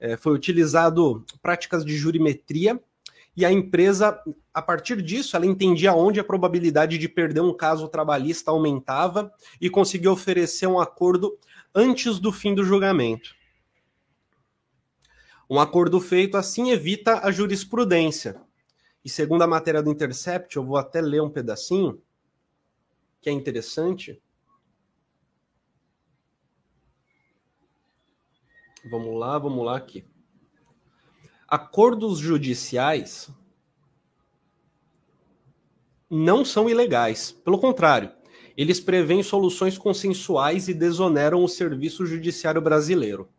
É, 0.00 0.16
foi 0.16 0.32
utilizado 0.32 1.24
práticas 1.42 1.84
de 1.84 1.96
jurimetria 1.96 2.80
e 3.38 3.44
a 3.44 3.52
empresa, 3.52 4.20
a 4.52 4.60
partir 4.60 5.00
disso, 5.00 5.36
ela 5.36 5.46
entendia 5.46 5.94
onde 5.94 6.18
a 6.18 6.24
probabilidade 6.24 6.98
de 6.98 7.08
perder 7.08 7.40
um 7.40 7.56
caso 7.56 7.86
trabalhista 7.86 8.50
aumentava 8.50 9.32
e 9.60 9.70
conseguiu 9.70 10.10
oferecer 10.10 10.66
um 10.66 10.80
acordo 10.80 11.38
antes 11.72 12.18
do 12.18 12.32
fim 12.32 12.52
do 12.52 12.64
julgamento. 12.64 13.36
Um 15.48 15.60
acordo 15.60 16.00
feito 16.00 16.36
assim 16.36 16.70
evita 16.70 17.24
a 17.24 17.30
jurisprudência. 17.30 18.42
E 19.04 19.08
segundo 19.08 19.42
a 19.42 19.46
matéria 19.46 19.84
do 19.84 19.92
Intercept, 19.92 20.56
eu 20.56 20.64
vou 20.64 20.76
até 20.76 21.00
ler 21.00 21.22
um 21.22 21.30
pedacinho, 21.30 22.02
que 23.20 23.30
é 23.30 23.32
interessante. 23.32 24.20
Vamos 28.84 29.18
lá, 29.18 29.38
vamos 29.38 29.64
lá 29.64 29.76
aqui 29.76 30.04
acordos 31.48 32.18
judiciais 32.18 33.30
não 36.10 36.44
são 36.44 36.68
ilegais. 36.68 37.32
Pelo 37.32 37.58
contrário, 37.58 38.12
eles 38.54 38.78
prevêem 38.80 39.22
soluções 39.22 39.78
consensuais 39.78 40.68
e 40.68 40.74
desoneram 40.74 41.42
o 41.42 41.48
serviço 41.48 42.04
judiciário 42.04 42.60
brasileiro. 42.60 43.30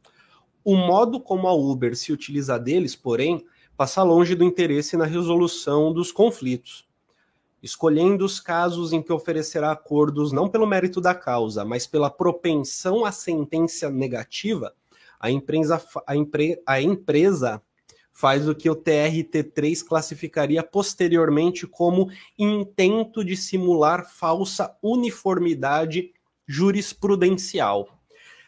O 0.64 0.76
modo 0.76 1.20
como 1.20 1.48
a 1.48 1.54
Uber 1.54 1.96
se 1.96 2.12
utiliza 2.12 2.58
deles, 2.58 2.96
porém, 2.96 3.46
passa 3.78 4.02
longe 4.02 4.34
do 4.34 4.44
interesse 4.44 4.98
na 4.98 5.06
resolução 5.06 5.94
dos 5.94 6.12
conflitos. 6.12 6.88
Escolhendo 7.62 8.26
os 8.26 8.40
casos 8.40 8.92
em 8.92 9.04
que 9.04 9.14
oferecerá 9.14 9.72
acordos 9.72 10.32
não 10.32 10.50
pelo 10.50 10.66
mérito 10.66 11.00
da 11.00 11.14
causa, 11.14 11.64
mas 11.64 11.86
pela 11.86 12.10
propensão 12.10 13.06
à 13.06 13.12
sentença 13.12 13.90
negativa, 13.90 14.74
a 15.20 15.30
empresa, 15.30 15.84
a, 16.08 16.14
a 16.74 16.82
empresa 16.82 17.62
faz 18.12 18.48
o 18.48 18.56
que 18.56 18.70
o 18.70 18.76
TRT3 18.76 19.84
classificaria 19.86 20.62
posteriormente 20.62 21.66
como 21.66 22.10
intento 22.38 23.24
de 23.24 23.38
simular 23.38 24.10
falsa 24.10 24.76
uniformidade 24.84 26.12
jurisprudencial. 26.48 27.88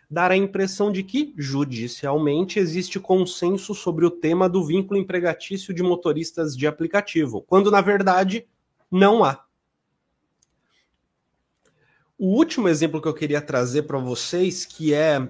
Dar 0.09 0.29
a 0.29 0.35
impressão 0.35 0.91
de 0.91 1.03
que, 1.03 1.33
judicialmente, 1.37 2.59
existe 2.59 2.99
consenso 2.99 3.73
sobre 3.73 4.05
o 4.05 4.11
tema 4.11 4.49
do 4.49 4.65
vínculo 4.65 4.99
empregatício 4.99 5.73
de 5.73 5.81
motoristas 5.81 6.57
de 6.57 6.67
aplicativo, 6.67 7.41
quando, 7.41 7.71
na 7.71 7.79
verdade, 7.79 8.45
não 8.91 9.23
há. 9.23 9.45
O 12.17 12.35
último 12.35 12.67
exemplo 12.67 13.01
que 13.01 13.07
eu 13.07 13.13
queria 13.13 13.41
trazer 13.41 13.83
para 13.83 13.97
vocês, 13.97 14.65
que 14.65 14.93
é 14.93 15.29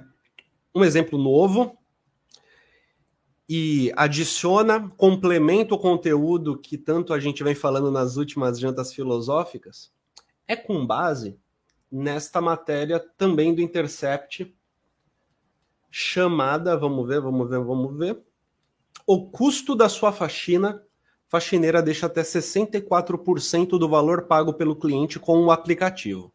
um 0.73 0.83
exemplo 0.83 1.17
novo, 1.17 1.77
e 3.53 3.91
adiciona, 3.97 4.89
complementa 4.95 5.75
o 5.75 5.77
conteúdo 5.77 6.57
que 6.57 6.77
tanto 6.77 7.13
a 7.13 7.19
gente 7.19 7.43
vem 7.43 7.53
falando 7.53 7.91
nas 7.91 8.15
últimas 8.15 8.57
jantas 8.57 8.93
filosóficas, 8.93 9.91
é 10.47 10.55
com 10.55 10.85
base 10.85 11.37
nesta 11.91 12.39
matéria 12.39 12.97
também 13.17 13.53
do 13.53 13.61
Intercept, 13.61 14.55
chamada, 15.89 16.77
vamos 16.77 17.05
ver, 17.05 17.19
vamos 17.19 17.49
ver, 17.49 17.59
vamos 17.59 17.97
ver, 17.97 18.23
o 19.05 19.29
custo 19.29 19.75
da 19.75 19.89
sua 19.89 20.13
faxina, 20.13 20.81
faxineira 21.27 21.81
deixa 21.81 22.05
até 22.05 22.21
64% 22.21 23.77
do 23.77 23.89
valor 23.89 24.27
pago 24.27 24.53
pelo 24.53 24.77
cliente 24.77 25.19
com 25.19 25.43
o 25.43 25.51
aplicativo. 25.51 26.33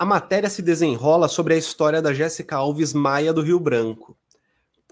A 0.00 0.06
matéria 0.06 0.48
se 0.48 0.62
desenrola 0.62 1.28
sobre 1.28 1.52
a 1.52 1.58
história 1.58 2.00
da 2.00 2.14
Jéssica 2.14 2.56
Alves 2.56 2.94
Maia 2.94 3.34
do 3.34 3.42
Rio 3.42 3.60
Branco. 3.60 4.16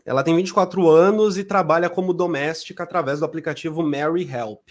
Ela 0.04 0.22
tem 0.22 0.36
24 0.36 0.86
anos 0.86 1.38
e 1.38 1.44
trabalha 1.44 1.88
como 1.88 2.12
doméstica 2.12 2.82
através 2.82 3.18
do 3.18 3.24
aplicativo 3.24 3.82
Mary 3.82 4.30
Help. 4.30 4.68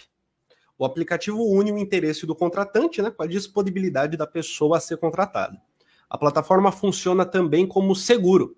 O 0.78 0.84
aplicativo 0.84 1.42
une 1.42 1.72
o 1.72 1.78
interesse 1.78 2.24
do 2.24 2.36
contratante 2.36 3.02
né, 3.02 3.10
com 3.10 3.20
a 3.20 3.26
disponibilidade 3.26 4.16
da 4.16 4.28
pessoa 4.28 4.76
a 4.76 4.80
ser 4.80 4.98
contratada. 4.98 5.60
A 6.08 6.16
plataforma 6.16 6.70
funciona 6.70 7.26
também 7.26 7.66
como 7.66 7.96
seguro. 7.96 8.56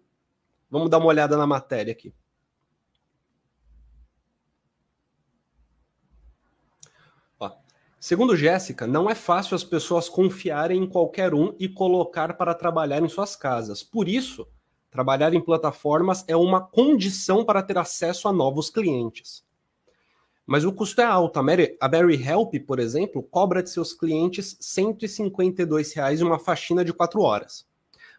Vamos 0.71 0.91
dar 0.91 0.99
uma 0.99 1.07
olhada 1.07 1.35
na 1.35 1.47
matéria 1.47 1.93
aqui. 1.93 2.13
Segundo 8.01 8.35
Jéssica, 8.35 8.87
não 8.87 9.11
é 9.11 9.15
fácil 9.15 9.55
as 9.55 9.63
pessoas 9.63 10.09
confiarem 10.09 10.83
em 10.83 10.87
qualquer 10.89 11.35
um 11.35 11.55
e 11.59 11.69
colocar 11.69 12.33
para 12.33 12.55
trabalhar 12.55 13.03
em 13.03 13.09
suas 13.11 13.37
casas. 13.37 13.83
Por 13.83 14.09
isso, 14.09 14.49
trabalhar 14.91 15.35
em 15.35 15.41
plataformas 15.41 16.25
é 16.27 16.35
uma 16.35 16.63
condição 16.63 17.45
para 17.45 17.63
ter 17.63 17.77
acesso 17.77 18.27
a 18.27 18.33
novos 18.33 18.71
clientes. 18.71 19.45
Mas 20.47 20.65
o 20.65 20.73
custo 20.73 21.03
é 21.03 21.05
alto. 21.05 21.39
A 21.39 21.43
Mary, 21.43 21.77
a 21.79 21.87
Barry 21.87 22.15
Help, 22.27 22.55
por 22.67 22.81
exemplo, 22.81 23.23
cobra 23.23 23.63
de 23.63 23.69
seus 23.69 23.93
clientes 23.93 24.57
152 24.59 25.93
reais 25.93 26.23
uma 26.23 26.39
faxina 26.39 26.83
de 26.83 26.95
4 26.95 27.21
horas. 27.21 27.67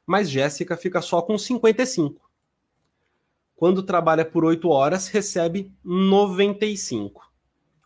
Mas 0.06 0.30
Jéssica 0.30 0.78
fica 0.78 1.02
só 1.02 1.24
com 1.24 1.36
55. 1.40 2.22
Quando 3.56 3.82
trabalha 3.82 4.24
por 4.24 4.46
8 4.46 4.70
horas, 4.70 5.08
recebe 5.08 5.74
95. 5.84 7.32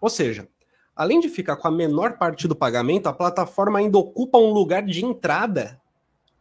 Ou 0.02 0.10
seja, 0.10 0.50
além 0.96 1.20
de 1.20 1.30
ficar 1.30 1.58
com 1.58 1.68
a 1.68 1.72
menor 1.72 2.18
parte 2.18 2.48
do 2.48 2.56
pagamento, 2.56 3.08
a 3.08 3.14
plataforma 3.14 3.80
ainda 3.80 3.98
ocupa 3.98 4.38
um 4.38 4.52
lugar 4.52 4.84
de 4.84 5.04
entrada 5.04 5.80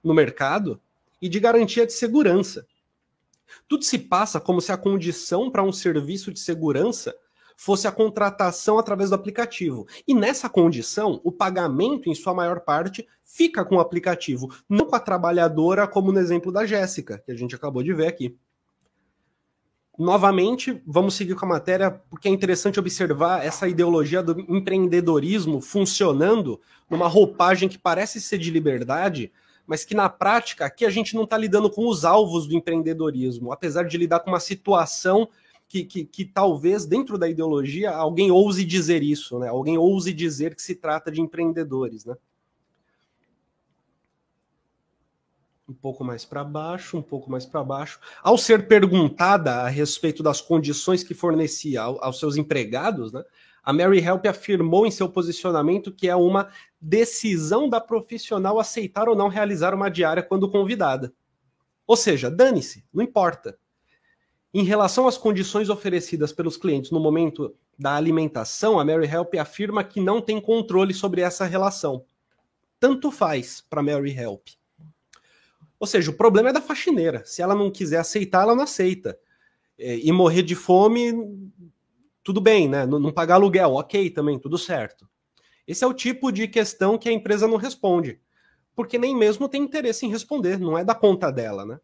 no 0.02 0.14
mercado 0.14 0.80
e 1.20 1.28
de 1.28 1.40
garantia 1.40 1.86
de 1.86 1.92
segurança. 1.92 2.66
Tudo 3.68 3.84
se 3.84 3.98
passa 3.98 4.40
como 4.40 4.60
se 4.60 4.70
a 4.72 4.76
condição 4.76 5.50
para 5.50 5.62
um 5.62 5.72
serviço 5.72 6.32
de 6.32 6.40
segurança 6.40 7.14
fosse 7.56 7.86
a 7.86 7.92
contratação 7.92 8.78
através 8.78 9.10
do 9.10 9.14
aplicativo. 9.14 9.86
E 10.06 10.14
nessa 10.14 10.48
condição, 10.48 11.20
o 11.22 11.30
pagamento, 11.30 12.08
em 12.08 12.14
sua 12.14 12.34
maior 12.34 12.60
parte, 12.60 13.06
fica 13.22 13.64
com 13.64 13.76
o 13.76 13.80
aplicativo, 13.80 14.52
não 14.68 14.86
com 14.86 14.96
a 14.96 15.00
trabalhadora, 15.00 15.86
como 15.86 16.12
no 16.12 16.18
exemplo 16.18 16.52
da 16.52 16.66
Jéssica, 16.66 17.18
que 17.24 17.32
a 17.32 17.36
gente 17.36 17.54
acabou 17.54 17.82
de 17.82 17.92
ver 17.92 18.08
aqui 18.08 18.36
novamente, 19.98 20.82
vamos 20.86 21.14
seguir 21.14 21.34
com 21.34 21.46
a 21.46 21.48
matéria, 21.48 21.90
porque 21.90 22.28
é 22.28 22.30
interessante 22.30 22.80
observar 22.80 23.44
essa 23.44 23.68
ideologia 23.68 24.22
do 24.22 24.38
empreendedorismo 24.40 25.60
funcionando 25.60 26.60
numa 26.90 27.08
roupagem 27.08 27.68
que 27.68 27.78
parece 27.78 28.20
ser 28.20 28.38
de 28.38 28.50
liberdade, 28.50 29.32
mas 29.66 29.84
que 29.84 29.94
na 29.94 30.08
prática 30.08 30.66
aqui 30.66 30.84
a 30.84 30.90
gente 30.90 31.14
não 31.14 31.24
está 31.24 31.38
lidando 31.38 31.70
com 31.70 31.88
os 31.88 32.04
alvos 32.04 32.46
do 32.46 32.54
empreendedorismo, 32.54 33.52
apesar 33.52 33.84
de 33.84 33.96
lidar 33.96 34.20
com 34.20 34.30
uma 34.30 34.40
situação 34.40 35.28
que, 35.68 35.84
que, 35.84 36.04
que, 36.04 36.24
talvez 36.24 36.84
dentro 36.84 37.16
da 37.16 37.28
ideologia 37.28 37.90
alguém 37.90 38.30
ouse 38.30 38.64
dizer 38.64 39.02
isso, 39.02 39.38
né? 39.38 39.48
Alguém 39.48 39.78
ouse 39.78 40.12
dizer 40.12 40.54
que 40.54 40.62
se 40.62 40.74
trata 40.74 41.10
de 41.10 41.20
empreendedores, 41.20 42.04
né? 42.04 42.14
Um 45.68 45.74
pouco 45.74 46.04
mais 46.04 46.24
para 46.24 46.44
baixo, 46.44 46.96
um 46.96 47.02
pouco 47.02 47.30
mais 47.30 47.46
para 47.46 47.64
baixo. 47.64 47.98
Ao 48.22 48.36
ser 48.36 48.68
perguntada 48.68 49.62
a 49.62 49.68
respeito 49.68 50.22
das 50.22 50.40
condições 50.40 51.02
que 51.02 51.14
fornecia 51.14 51.82
aos 51.82 52.18
seus 52.18 52.36
empregados, 52.36 53.12
né, 53.12 53.24
a 53.62 53.72
Mary 53.72 53.98
Help 53.98 54.26
afirmou 54.26 54.86
em 54.86 54.90
seu 54.90 55.08
posicionamento 55.08 55.90
que 55.90 56.08
é 56.08 56.14
uma 56.14 56.50
decisão 56.78 57.68
da 57.68 57.80
profissional 57.80 58.60
aceitar 58.60 59.08
ou 59.08 59.16
não 59.16 59.28
realizar 59.28 59.74
uma 59.74 59.88
diária 59.88 60.22
quando 60.22 60.50
convidada. 60.50 61.12
Ou 61.86 61.96
seja, 61.96 62.30
dane-se, 62.30 62.84
não 62.92 63.02
importa. 63.02 63.58
Em 64.52 64.64
relação 64.64 65.08
às 65.08 65.16
condições 65.16 65.68
oferecidas 65.70 66.32
pelos 66.32 66.56
clientes 66.56 66.90
no 66.90 67.00
momento 67.00 67.54
da 67.78 67.96
alimentação, 67.96 68.78
a 68.78 68.84
Mary 68.84 69.06
Help 69.06 69.34
afirma 69.34 69.82
que 69.82 69.98
não 69.98 70.20
tem 70.20 70.40
controle 70.40 70.94
sobre 70.94 71.22
essa 71.22 71.44
relação. 71.44 72.04
Tanto 72.78 73.10
faz 73.10 73.64
para 73.68 73.82
Mary 73.82 74.16
Help. 74.16 74.48
Ou 75.84 75.86
seja, 75.86 76.10
o 76.10 76.14
problema 76.14 76.48
é 76.48 76.52
da 76.54 76.62
faxineira. 76.62 77.22
Se 77.26 77.42
ela 77.42 77.54
não 77.54 77.70
quiser 77.70 77.98
aceitar, 77.98 78.44
ela 78.44 78.54
não 78.54 78.62
aceita. 78.62 79.18
É, 79.78 79.98
e 79.98 80.10
morrer 80.12 80.42
de 80.42 80.54
fome, 80.54 81.12
tudo 82.22 82.40
bem, 82.40 82.66
né? 82.66 82.86
Não, 82.86 83.12
pagar 83.12 83.34
aluguel, 83.34 83.74
ok 83.74 84.08
também, 84.08 84.38
tudo 84.38 84.56
certo. 84.56 85.06
Esse 85.68 85.84
é 85.84 85.86
o 85.86 85.92
tipo 85.92 86.32
de 86.32 86.48
questão 86.48 86.96
que 86.96 87.06
a 87.06 87.12
empresa 87.12 87.46
não 87.46 87.58
responde. 87.58 88.18
Porque 88.74 88.96
nem 88.96 89.14
mesmo 89.14 89.46
tem 89.46 89.62
interesse 89.62 90.06
em 90.06 90.10
responder, 90.10 90.58
não 90.58 90.78
é 90.78 90.82
da 90.82 90.94
conta 90.94 91.30
dela, 91.30 91.66
né? 91.66 91.78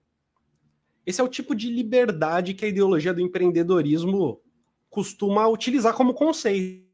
Esse 1.04 1.20
é 1.20 1.24
o 1.24 1.28
tipo 1.28 1.54
de 1.54 1.70
liberdade 1.70 2.54
que 2.54 2.64
a 2.64 2.68
ideologia 2.68 3.12
do 3.12 3.20
empreendedorismo 3.20 4.40
costuma 4.88 5.46
utilizar 5.46 5.92
como 5.92 6.14
conceito. 6.14 6.88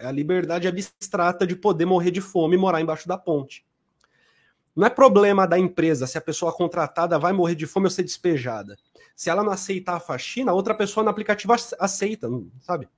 É 0.00 0.06
a 0.06 0.10
liberdade 0.10 0.66
abstrata 0.66 1.46
de 1.46 1.54
poder 1.54 1.84
morrer 1.84 2.10
de 2.10 2.20
fome 2.20 2.56
e 2.56 2.58
morar 2.58 2.80
embaixo 2.80 3.06
da 3.06 3.16
ponte. 3.16 3.64
Não 4.74 4.86
é 4.86 4.90
problema 4.90 5.46
da 5.46 5.58
empresa 5.58 6.06
se 6.06 6.18
a 6.18 6.20
pessoa 6.20 6.52
contratada 6.52 7.18
vai 7.18 7.32
morrer 7.32 7.54
de 7.54 7.66
fome 7.66 7.86
ou 7.86 7.90
ser 7.90 8.02
despejada. 8.02 8.76
Se 9.14 9.30
ela 9.30 9.44
não 9.44 9.52
aceitar 9.52 9.94
a 9.96 10.00
faxina, 10.00 10.52
outra 10.52 10.74
pessoa 10.74 11.04
no 11.04 11.10
aplicativo 11.10 11.52
aceita, 11.78 12.28
sabe? 12.60 12.88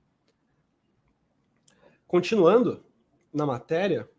Continuando 2.07 2.83
na 3.31 3.45
matéria, 3.45 4.09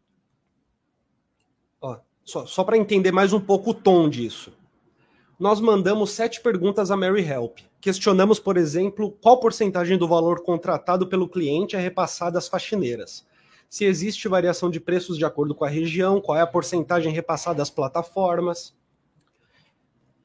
ó, 1.80 1.98
só, 2.24 2.46
só 2.46 2.62
para 2.62 2.76
entender 2.76 3.10
mais 3.10 3.32
um 3.32 3.40
pouco 3.40 3.70
o 3.70 3.74
tom 3.74 4.08
disso 4.08 4.56
nós 5.38 5.60
mandamos 5.60 6.10
sete 6.10 6.40
perguntas 6.40 6.90
a 6.90 6.96
Mary 6.96 7.22
Help. 7.22 7.58
Questionamos, 7.80 8.40
por 8.40 8.56
exemplo, 8.56 9.12
qual 9.22 9.38
porcentagem 9.38 9.96
do 9.96 10.08
valor 10.08 10.42
contratado 10.42 11.06
pelo 11.06 11.28
cliente 11.28 11.76
é 11.76 11.78
repassado 11.78 12.36
às 12.36 12.48
faxineiras. 12.48 13.24
Se 13.68 13.84
existe 13.84 14.28
variação 14.28 14.70
de 14.70 14.80
preços 14.80 15.18
de 15.18 15.24
acordo 15.24 15.54
com 15.54 15.64
a 15.64 15.68
região, 15.68 16.20
qual 16.20 16.38
é 16.38 16.40
a 16.40 16.46
porcentagem 16.46 17.12
repassada 17.12 17.62
às 17.62 17.70
plataformas, 17.70 18.76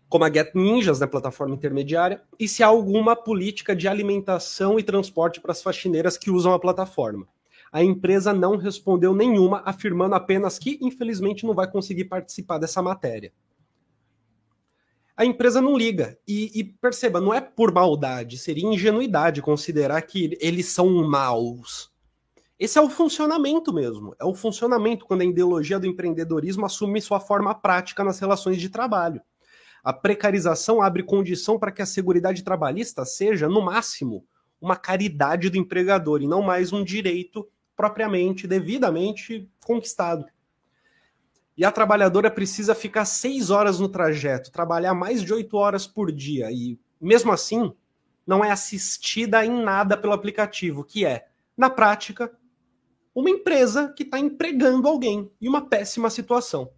como 0.08 0.24
a 0.24 0.32
Get 0.32 0.54
Ninjas, 0.54 1.00
né, 1.00 1.08
plataforma 1.08 1.56
intermediária, 1.56 2.22
e 2.40 2.48
se 2.48 2.64
há 2.64 2.68
alguma 2.68 3.16
política 3.16 3.76
de 3.76 3.88
alimentação 3.88 4.80
e 4.80 4.84
transporte 4.84 5.42
para 5.42 5.52
as 5.52 5.62
faxineiras 5.62 6.18
que 6.18 6.30
usam 6.30 6.54
a 6.54 6.60
plataforma. 6.60 7.28
A 7.72 7.84
empresa 7.84 8.32
não 8.32 8.56
respondeu 8.56 9.16
nenhuma, 9.16 9.64
afirmando 9.66 10.16
apenas 10.16 10.60
que, 10.60 10.78
infelizmente, 10.82 11.46
não 11.46 11.54
vai 11.54 11.70
conseguir 11.70 12.06
participar 12.06 12.60
dessa 12.60 12.82
matéria 12.82 13.34
a 15.16 15.26
empresa 15.26 15.62
não 15.62 15.78
liga. 15.78 16.18
E, 16.28 16.52
e, 16.60 16.64
perceba, 16.64 17.22
não 17.22 17.34
é 17.34 17.40
por 17.40 17.72
maldade, 17.72 18.38
seria 18.38 18.68
ingenuidade 18.68 19.42
considerar 19.42 20.02
que 20.02 20.38
eles 20.42 20.68
são 20.68 20.90
maus. 21.08 21.93
Esse 22.64 22.80
é 22.80 22.82
o 22.82 22.90
funcionamento 22.90 23.74
mesmo. 23.74 24.16
É 24.18 24.24
o 24.24 24.34
funcionamento 24.34 25.06
quando 25.06 25.20
a 25.20 25.26
ideologia 25.26 25.78
do 25.78 25.86
empreendedorismo 25.86 26.66
assume 26.66 27.02
sua 27.02 27.20
forma 27.20 27.54
prática 27.54 28.06
nas 28.06 28.20
relações 28.20 28.56
de 28.56 28.70
trabalho. 28.70 29.22
A 29.84 29.92
precarização 29.92 30.82
abre 30.82 31.04
condição 31.04 31.60
para 31.60 31.74
que 31.74 31.82
a 31.82 31.86
seguridade 31.86 32.42
trabalhista 32.42 33.04
seja, 33.04 33.50
no 33.50 33.62
máximo, 33.62 34.26
uma 34.62 34.78
caridade 34.78 35.50
do 35.50 35.58
empregador 35.58 36.22
e 36.22 36.26
não 36.26 36.42
mais 36.42 36.72
um 36.72 36.86
direito 36.86 37.46
propriamente, 37.76 38.48
devidamente 38.48 39.46
conquistado. 39.66 40.26
E 41.58 41.66
a 41.66 41.72
trabalhadora 41.72 42.32
precisa 42.32 42.74
ficar 42.74 43.04
seis 43.04 43.50
horas 43.50 43.78
no 43.78 43.90
trajeto, 43.90 44.54
trabalhar 44.54 44.94
mais 44.94 45.22
de 45.22 45.34
oito 45.34 45.58
horas 45.58 45.86
por 45.86 46.14
dia. 46.14 46.50
E 46.50 46.80
mesmo 47.02 47.34
assim, 47.34 47.74
não 48.26 48.42
é 48.42 48.52
assistida 48.52 49.46
em 49.46 49.52
nada 49.52 49.98
pelo 49.98 50.14
aplicativo, 50.14 50.82
que 50.82 51.06
é, 51.06 51.28
na 51.58 51.70
prática, 51.70 52.32
uma 53.14 53.30
empresa 53.30 53.94
que 53.96 54.04
está 54.04 54.20
empregando 54.20 54.88
alguém 54.88 55.32
em 55.42 55.48
uma 55.48 55.68
péssima 55.68 56.10
situação. 56.10 56.72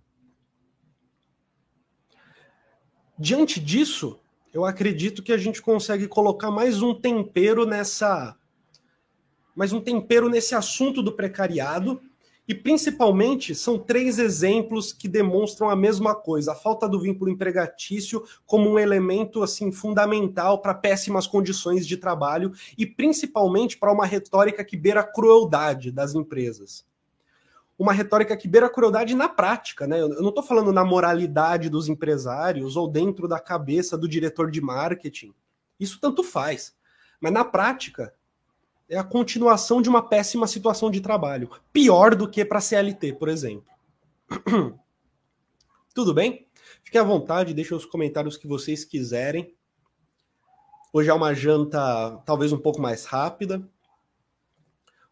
Diante 3.18 3.60
disso, 3.60 4.20
eu 4.54 4.66
acredito 4.66 5.24
que 5.24 5.32
a 5.32 5.38
gente 5.38 5.62
consegue 5.62 6.08
colocar 6.08 6.52
mais 6.52 6.82
um 6.82 6.94
tempero 6.94 7.66
nessa. 7.66 8.38
Mais 9.56 9.72
um 9.72 9.80
tempero 9.80 10.28
nesse 10.28 10.54
assunto 10.54 11.02
do 11.02 11.14
precariado 11.14 12.02
e 12.48 12.54
principalmente 12.54 13.56
são 13.56 13.80
três 13.80 14.20
exemplos 14.20 14.94
que 14.94 15.08
demonstram 15.08 15.70
a 15.70 15.76
mesma 15.76 16.14
coisa: 16.14 16.52
a 16.52 16.56
falta 16.56 16.88
do 16.88 17.00
vínculo 17.00 17.32
empregatício 17.32 18.24
como 18.46 18.70
um 18.70 18.78
elemento 18.78 19.42
assim 19.42 19.72
fundamental 19.72 20.62
para 20.62 20.74
péssimas 20.74 21.26
condições 21.26 21.88
de 21.88 21.98
trabalho 21.98 22.52
e 22.78 22.86
principalmente 22.86 23.78
para 23.78 23.92
uma 23.92 24.06
retórica 24.06 24.64
que 24.64 24.78
beira 24.78 25.00
a 25.00 25.04
crueldade 25.04 25.92
das 25.92 26.14
empresas. 26.14 26.86
Uma 27.78 27.92
retórica 27.92 28.38
que 28.38 28.48
beira 28.48 28.68
a 28.68 28.70
crueldade 28.70 29.14
na 29.16 29.28
prática, 29.28 29.86
né? 29.86 30.00
Eu 30.00 30.22
não 30.22 30.30
estou 30.30 30.44
falando 30.44 30.72
na 30.72 30.86
moralidade 30.86 31.70
dos 31.70 31.90
empresários 31.90 32.78
ou 32.78 32.88
dentro 32.88 33.28
da 33.28 33.40
cabeça 33.40 33.98
do 33.98 34.08
diretor 34.08 34.50
de 34.50 34.62
marketing. 34.62 35.34
Isso 35.78 36.00
tanto 36.00 36.24
faz. 36.24 36.74
Mas 37.20 37.34
na 37.34 37.44
prática, 37.44 38.14
é 38.90 38.98
a 38.98 39.04
continuação 39.04 39.82
de 39.82 39.90
uma 39.90 40.08
péssima 40.08 40.48
situação 40.48 40.92
de 40.92 41.02
trabalho. 41.02 41.50
Pior 41.74 42.16
do 42.16 42.30
que 42.30 42.46
para 42.46 42.62
CLT, 42.62 43.14
por 43.14 43.30
exemplo. 43.30 43.66
Tudo 45.94 46.14
bem? 46.14 46.48
Fique 46.84 46.98
à 46.98 47.04
vontade, 47.04 47.54
deixem 47.54 47.76
os 47.76 47.86
comentários 47.86 48.38
que 48.38 48.48
vocês 48.48 48.86
quiserem. 48.86 49.56
Hoje 50.94 51.10
é 51.10 51.14
uma 51.14 51.34
janta 51.34 52.22
talvez 52.26 52.54
um 52.54 52.58
pouco 52.58 52.82
mais 52.82 53.06
rápida. 53.06 53.68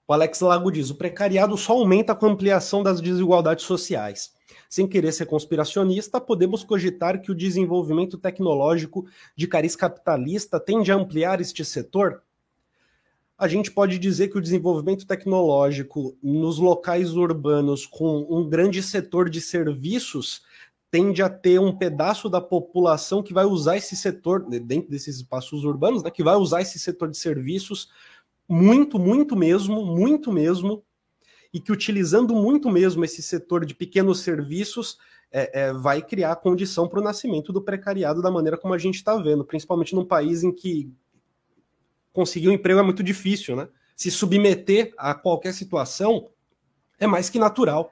O 0.08 0.14
Alex 0.14 0.40
Lago 0.42 0.72
diz: 0.72 0.90
o 0.90 0.96
precariado 0.96 1.58
só 1.58 1.74
aumenta 1.74 2.14
com 2.14 2.26
a 2.26 2.30
ampliação 2.30 2.84
das 2.84 3.02
desigualdades 3.02 3.66
sociais. 3.66 4.34
Sem 4.70 4.88
querer 4.88 5.12
ser 5.12 5.26
conspiracionista, 5.26 6.20
podemos 6.20 6.64
cogitar 6.64 7.22
que 7.22 7.32
o 7.32 7.36
desenvolvimento 7.36 8.18
tecnológico 8.18 9.06
de 9.36 9.48
cariz 9.48 9.76
capitalista 9.76 10.60
tende 10.60 10.92
a 10.92 10.96
ampliar 10.96 11.42
este 11.42 11.64
setor? 11.64 12.24
A 13.44 13.48
gente 13.50 13.70
pode 13.70 14.00
dizer 14.00 14.30
que 14.30 14.38
o 14.38 14.42
desenvolvimento 14.42 15.06
tecnológico 15.06 16.18
nos 16.24 16.60
locais 16.60 17.14
urbanos 17.14 17.86
com 17.86 18.26
um 18.30 18.48
grande 18.48 18.82
setor 18.82 19.30
de 19.30 19.42
serviços 19.42 20.44
tende 20.90 21.22
a 21.22 21.30
ter 21.30 21.60
um 21.60 21.76
pedaço 21.76 22.30
da 22.30 22.40
população 22.40 23.22
que 23.22 23.34
vai 23.34 23.44
usar 23.44 23.76
esse 23.76 23.98
setor, 23.98 24.48
dentro 24.48 24.90
desses 24.90 25.18
espaços 25.18 25.66
urbanos, 25.66 26.02
né, 26.02 26.10
que 26.10 26.24
vai 26.24 26.38
usar 26.38 26.62
esse 26.62 26.80
setor 26.80 27.10
de 27.10 27.18
serviços 27.18 27.90
muito, 28.48 28.98
muito 28.98 29.36
mesmo, 29.36 29.86
muito 29.86 30.32
mesmo, 30.32 30.82
e 31.54 31.60
que 31.60 31.72
utilizando 31.74 32.34
muito 32.34 32.72
mesmo 32.72 33.04
esse 33.04 33.22
setor 33.22 33.66
de 33.66 33.76
pequenos 33.76 34.22
serviços, 34.22 34.98
é, 35.30 35.64
é, 35.64 35.74
vai 35.74 36.02
criar 36.02 36.38
condição 36.38 36.88
para 36.88 37.02
o 37.02 37.04
nascimento 37.04 37.52
do 37.52 37.62
precariado 37.62 38.22
da 38.22 38.32
maneira 38.32 38.58
como 38.58 38.74
a 38.74 38.78
gente 38.78 38.96
está 38.96 39.18
vendo, 39.18 39.44
principalmente 39.44 39.94
num 39.94 40.06
país 40.06 40.44
em 40.44 40.52
que 40.52 40.94
conseguir 42.13 42.47
um 42.47 42.54
emprego 42.54 42.80
é 42.80 42.84
muito 42.84 43.04
difícil, 43.04 43.56
né? 43.56 43.67
Se 43.95 44.10
submeter 44.10 44.93
a 44.97 45.13
qualquer 45.13 45.54
situação 45.54 46.30
é 46.99 47.08
mais 47.08 47.30
que 47.30 47.39
natural. 47.39 47.91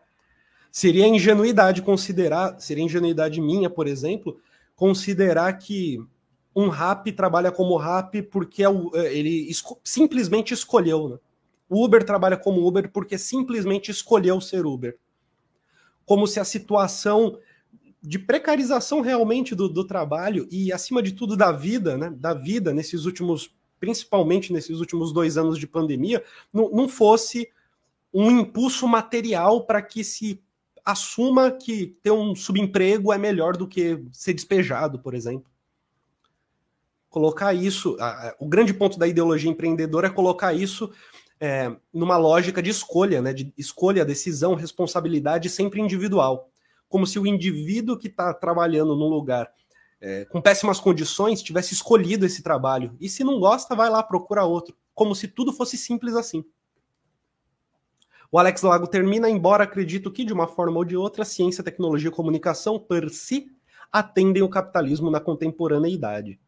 Seria 0.72 1.08
ingenuidade 1.08 1.82
considerar, 1.82 2.60
seria 2.60 2.84
ingenuidade 2.84 3.42
minha, 3.42 3.70
por 3.70 3.88
exemplo, 3.88 4.40
considerar 4.76 5.52
que 5.58 6.00
um 6.56 6.70
rap 6.70 7.12
trabalha 7.12 7.52
como 7.52 7.78
rap 7.78 8.22
porque 8.24 8.64
é 8.64 8.68
é, 8.68 9.14
ele 9.14 9.50
esco 9.50 9.80
simplesmente 9.84 10.54
escolheu, 10.54 11.10
né? 11.10 11.18
O 11.68 11.84
Uber 11.84 12.04
trabalha 12.04 12.38
como 12.38 12.66
Uber 12.66 12.92
porque 12.92 13.18
simplesmente 13.18 13.92
escolheu 13.92 14.40
ser 14.42 14.66
Uber. 14.66 14.98
Como 16.06 16.28
se 16.28 16.40
a 16.40 16.44
situação 16.44 17.38
de 18.02 18.20
precarização 18.20 19.00
realmente 19.00 19.56
do, 19.56 19.70
do 19.70 19.86
trabalho 19.86 20.48
e, 20.52 20.74
acima 20.74 21.02
de 21.02 21.14
tudo, 21.14 21.38
da 21.38 21.52
vida, 21.52 21.98
né? 21.98 22.10
Da 22.10 22.34
vida 22.34 22.74
nesses 22.74 23.06
últimos 23.06 23.56
principalmente 23.82 24.54
nesses 24.54 24.80
últimos 24.80 25.12
dois 25.12 25.38
anos 25.38 25.58
de 25.58 25.66
pandemia, 25.66 26.24
não, 26.54 26.70
não 26.70 26.88
fosse 26.88 27.50
um 28.14 28.30
impulso 28.30 28.88
material 28.88 29.66
para 29.66 29.82
que 29.82 30.04
se 30.04 30.40
assuma 30.86 31.50
que 31.52 31.98
ter 32.04 32.12
um 32.12 32.36
subemprego 32.36 33.12
é 33.12 33.18
melhor 33.18 33.58
do 33.58 33.68
que 33.68 34.06
ser 34.12 34.34
despejado, 34.34 35.00
por 35.00 35.16
exemplo. 35.16 35.50
Colocar 37.10 37.54
isso, 37.54 37.98
a, 38.00 38.36
o 38.40 38.48
grande 38.48 38.74
ponto 38.74 39.00
da 39.00 39.08
ideologia 39.08 39.50
empreendedora 39.50 40.08
é 40.08 40.12
colocar 40.12 40.54
isso 40.54 40.92
é, 41.40 41.76
numa 41.92 42.18
lógica 42.18 42.62
de 42.62 42.70
escolha, 42.70 43.20
né, 43.20 43.34
de 43.34 43.52
escolha, 43.58 44.06
decisão, 44.06 44.54
responsabilidade 44.54 45.50
sempre 45.50 45.82
individual. 45.82 46.50
Como 46.88 47.08
se 47.08 47.18
o 47.18 47.26
indivíduo 47.26 47.98
que 47.98 48.08
está 48.08 48.32
trabalhando 48.32 48.96
num 48.96 49.08
lugar 49.08 49.52
é, 50.02 50.26
com 50.26 50.42
péssimas 50.42 50.80
condições, 50.80 51.44
tivesse 51.44 51.74
escolhido 51.74 52.26
esse 52.26 52.42
trabalho. 52.42 52.98
E 53.00 53.08
se 53.08 53.24
não 53.24 53.40
gosta, 53.40 53.76
vai 53.76 53.90
lá, 53.90 54.02
procura 54.02 54.44
outro. 54.44 54.76
Como 54.96 55.16
se 55.16 55.28
tudo 55.28 55.54
fosse 55.54 55.78
simples 55.78 56.16
assim. 56.16 56.44
O 58.32 58.40
Alex 58.40 58.62
Lago 58.64 58.88
termina, 58.88 59.30
embora 59.30 59.66
acredito 59.66 60.12
que, 60.12 60.24
de 60.24 60.34
uma 60.34 60.48
forma 60.48 60.78
ou 60.78 60.86
de 60.86 60.98
outra, 60.98 61.24
ciência, 61.24 61.64
tecnologia 61.64 62.10
e 62.10 62.14
comunicação, 62.14 62.80
per 62.80 63.10
si, 63.10 63.52
atendem 63.92 64.42
o 64.42 64.50
capitalismo 64.50 65.12
na 65.12 65.20
contemporaneidade. 65.20 66.40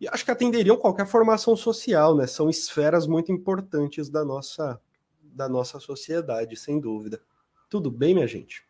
e 0.00 0.06
acho 0.08 0.24
que 0.24 0.30
atenderiam 0.30 0.76
qualquer 0.76 1.06
formação 1.06 1.56
social, 1.56 2.16
né? 2.16 2.26
São 2.26 2.48
esferas 2.48 3.06
muito 3.06 3.32
importantes 3.32 4.08
da 4.08 4.24
nossa, 4.24 4.80
da 5.20 5.48
nossa 5.48 5.80
sociedade, 5.80 6.56
sem 6.56 6.78
dúvida. 6.78 7.20
Tudo 7.68 7.90
bem, 7.90 8.14
minha 8.14 8.26
gente? 8.26 8.67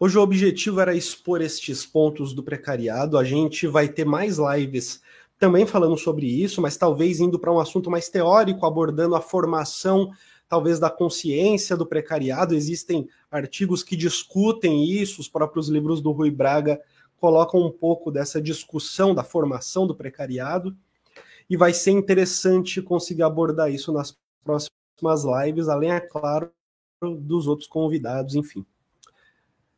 Hoje 0.00 0.16
o 0.16 0.22
objetivo 0.22 0.80
era 0.80 0.94
expor 0.94 1.40
estes 1.40 1.84
pontos 1.84 2.32
do 2.32 2.40
precariado. 2.40 3.18
A 3.18 3.24
gente 3.24 3.66
vai 3.66 3.88
ter 3.88 4.04
mais 4.04 4.38
lives 4.38 5.02
também 5.40 5.66
falando 5.66 5.96
sobre 5.98 6.24
isso, 6.24 6.62
mas 6.62 6.76
talvez 6.76 7.18
indo 7.18 7.36
para 7.36 7.52
um 7.52 7.58
assunto 7.58 7.90
mais 7.90 8.08
teórico, 8.08 8.64
abordando 8.64 9.16
a 9.16 9.20
formação, 9.20 10.12
talvez 10.48 10.78
da 10.78 10.88
consciência 10.88 11.76
do 11.76 11.84
precariado. 11.84 12.54
Existem 12.54 13.08
artigos 13.28 13.82
que 13.82 13.96
discutem 13.96 14.84
isso, 14.88 15.20
os 15.20 15.28
próprios 15.28 15.68
livros 15.68 16.00
do 16.00 16.12
Rui 16.12 16.30
Braga 16.30 16.80
colocam 17.16 17.60
um 17.60 17.70
pouco 17.70 18.12
dessa 18.12 18.40
discussão 18.40 19.12
da 19.12 19.24
formação 19.24 19.84
do 19.84 19.96
precariado. 19.96 20.76
E 21.50 21.56
vai 21.56 21.74
ser 21.74 21.90
interessante 21.90 22.80
conseguir 22.80 23.24
abordar 23.24 23.68
isso 23.68 23.92
nas 23.92 24.16
próximas 24.44 25.24
lives, 25.24 25.68
além, 25.68 25.90
é 25.90 25.98
claro, 25.98 26.52
dos 27.02 27.48
outros 27.48 27.66
convidados, 27.66 28.36
enfim. 28.36 28.64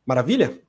Maravilha? 0.05 0.61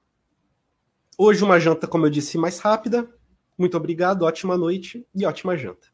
Hoje 1.16 1.44
uma 1.44 1.58
janta, 1.58 1.86
como 1.86 2.06
eu 2.06 2.10
disse, 2.10 2.36
mais 2.36 2.58
rápida, 2.58 3.08
muito 3.56 3.76
obrigado, 3.76 4.22
ótima 4.22 4.56
noite 4.56 5.06
e 5.14 5.24
ótima 5.24 5.56
janta. 5.56 5.91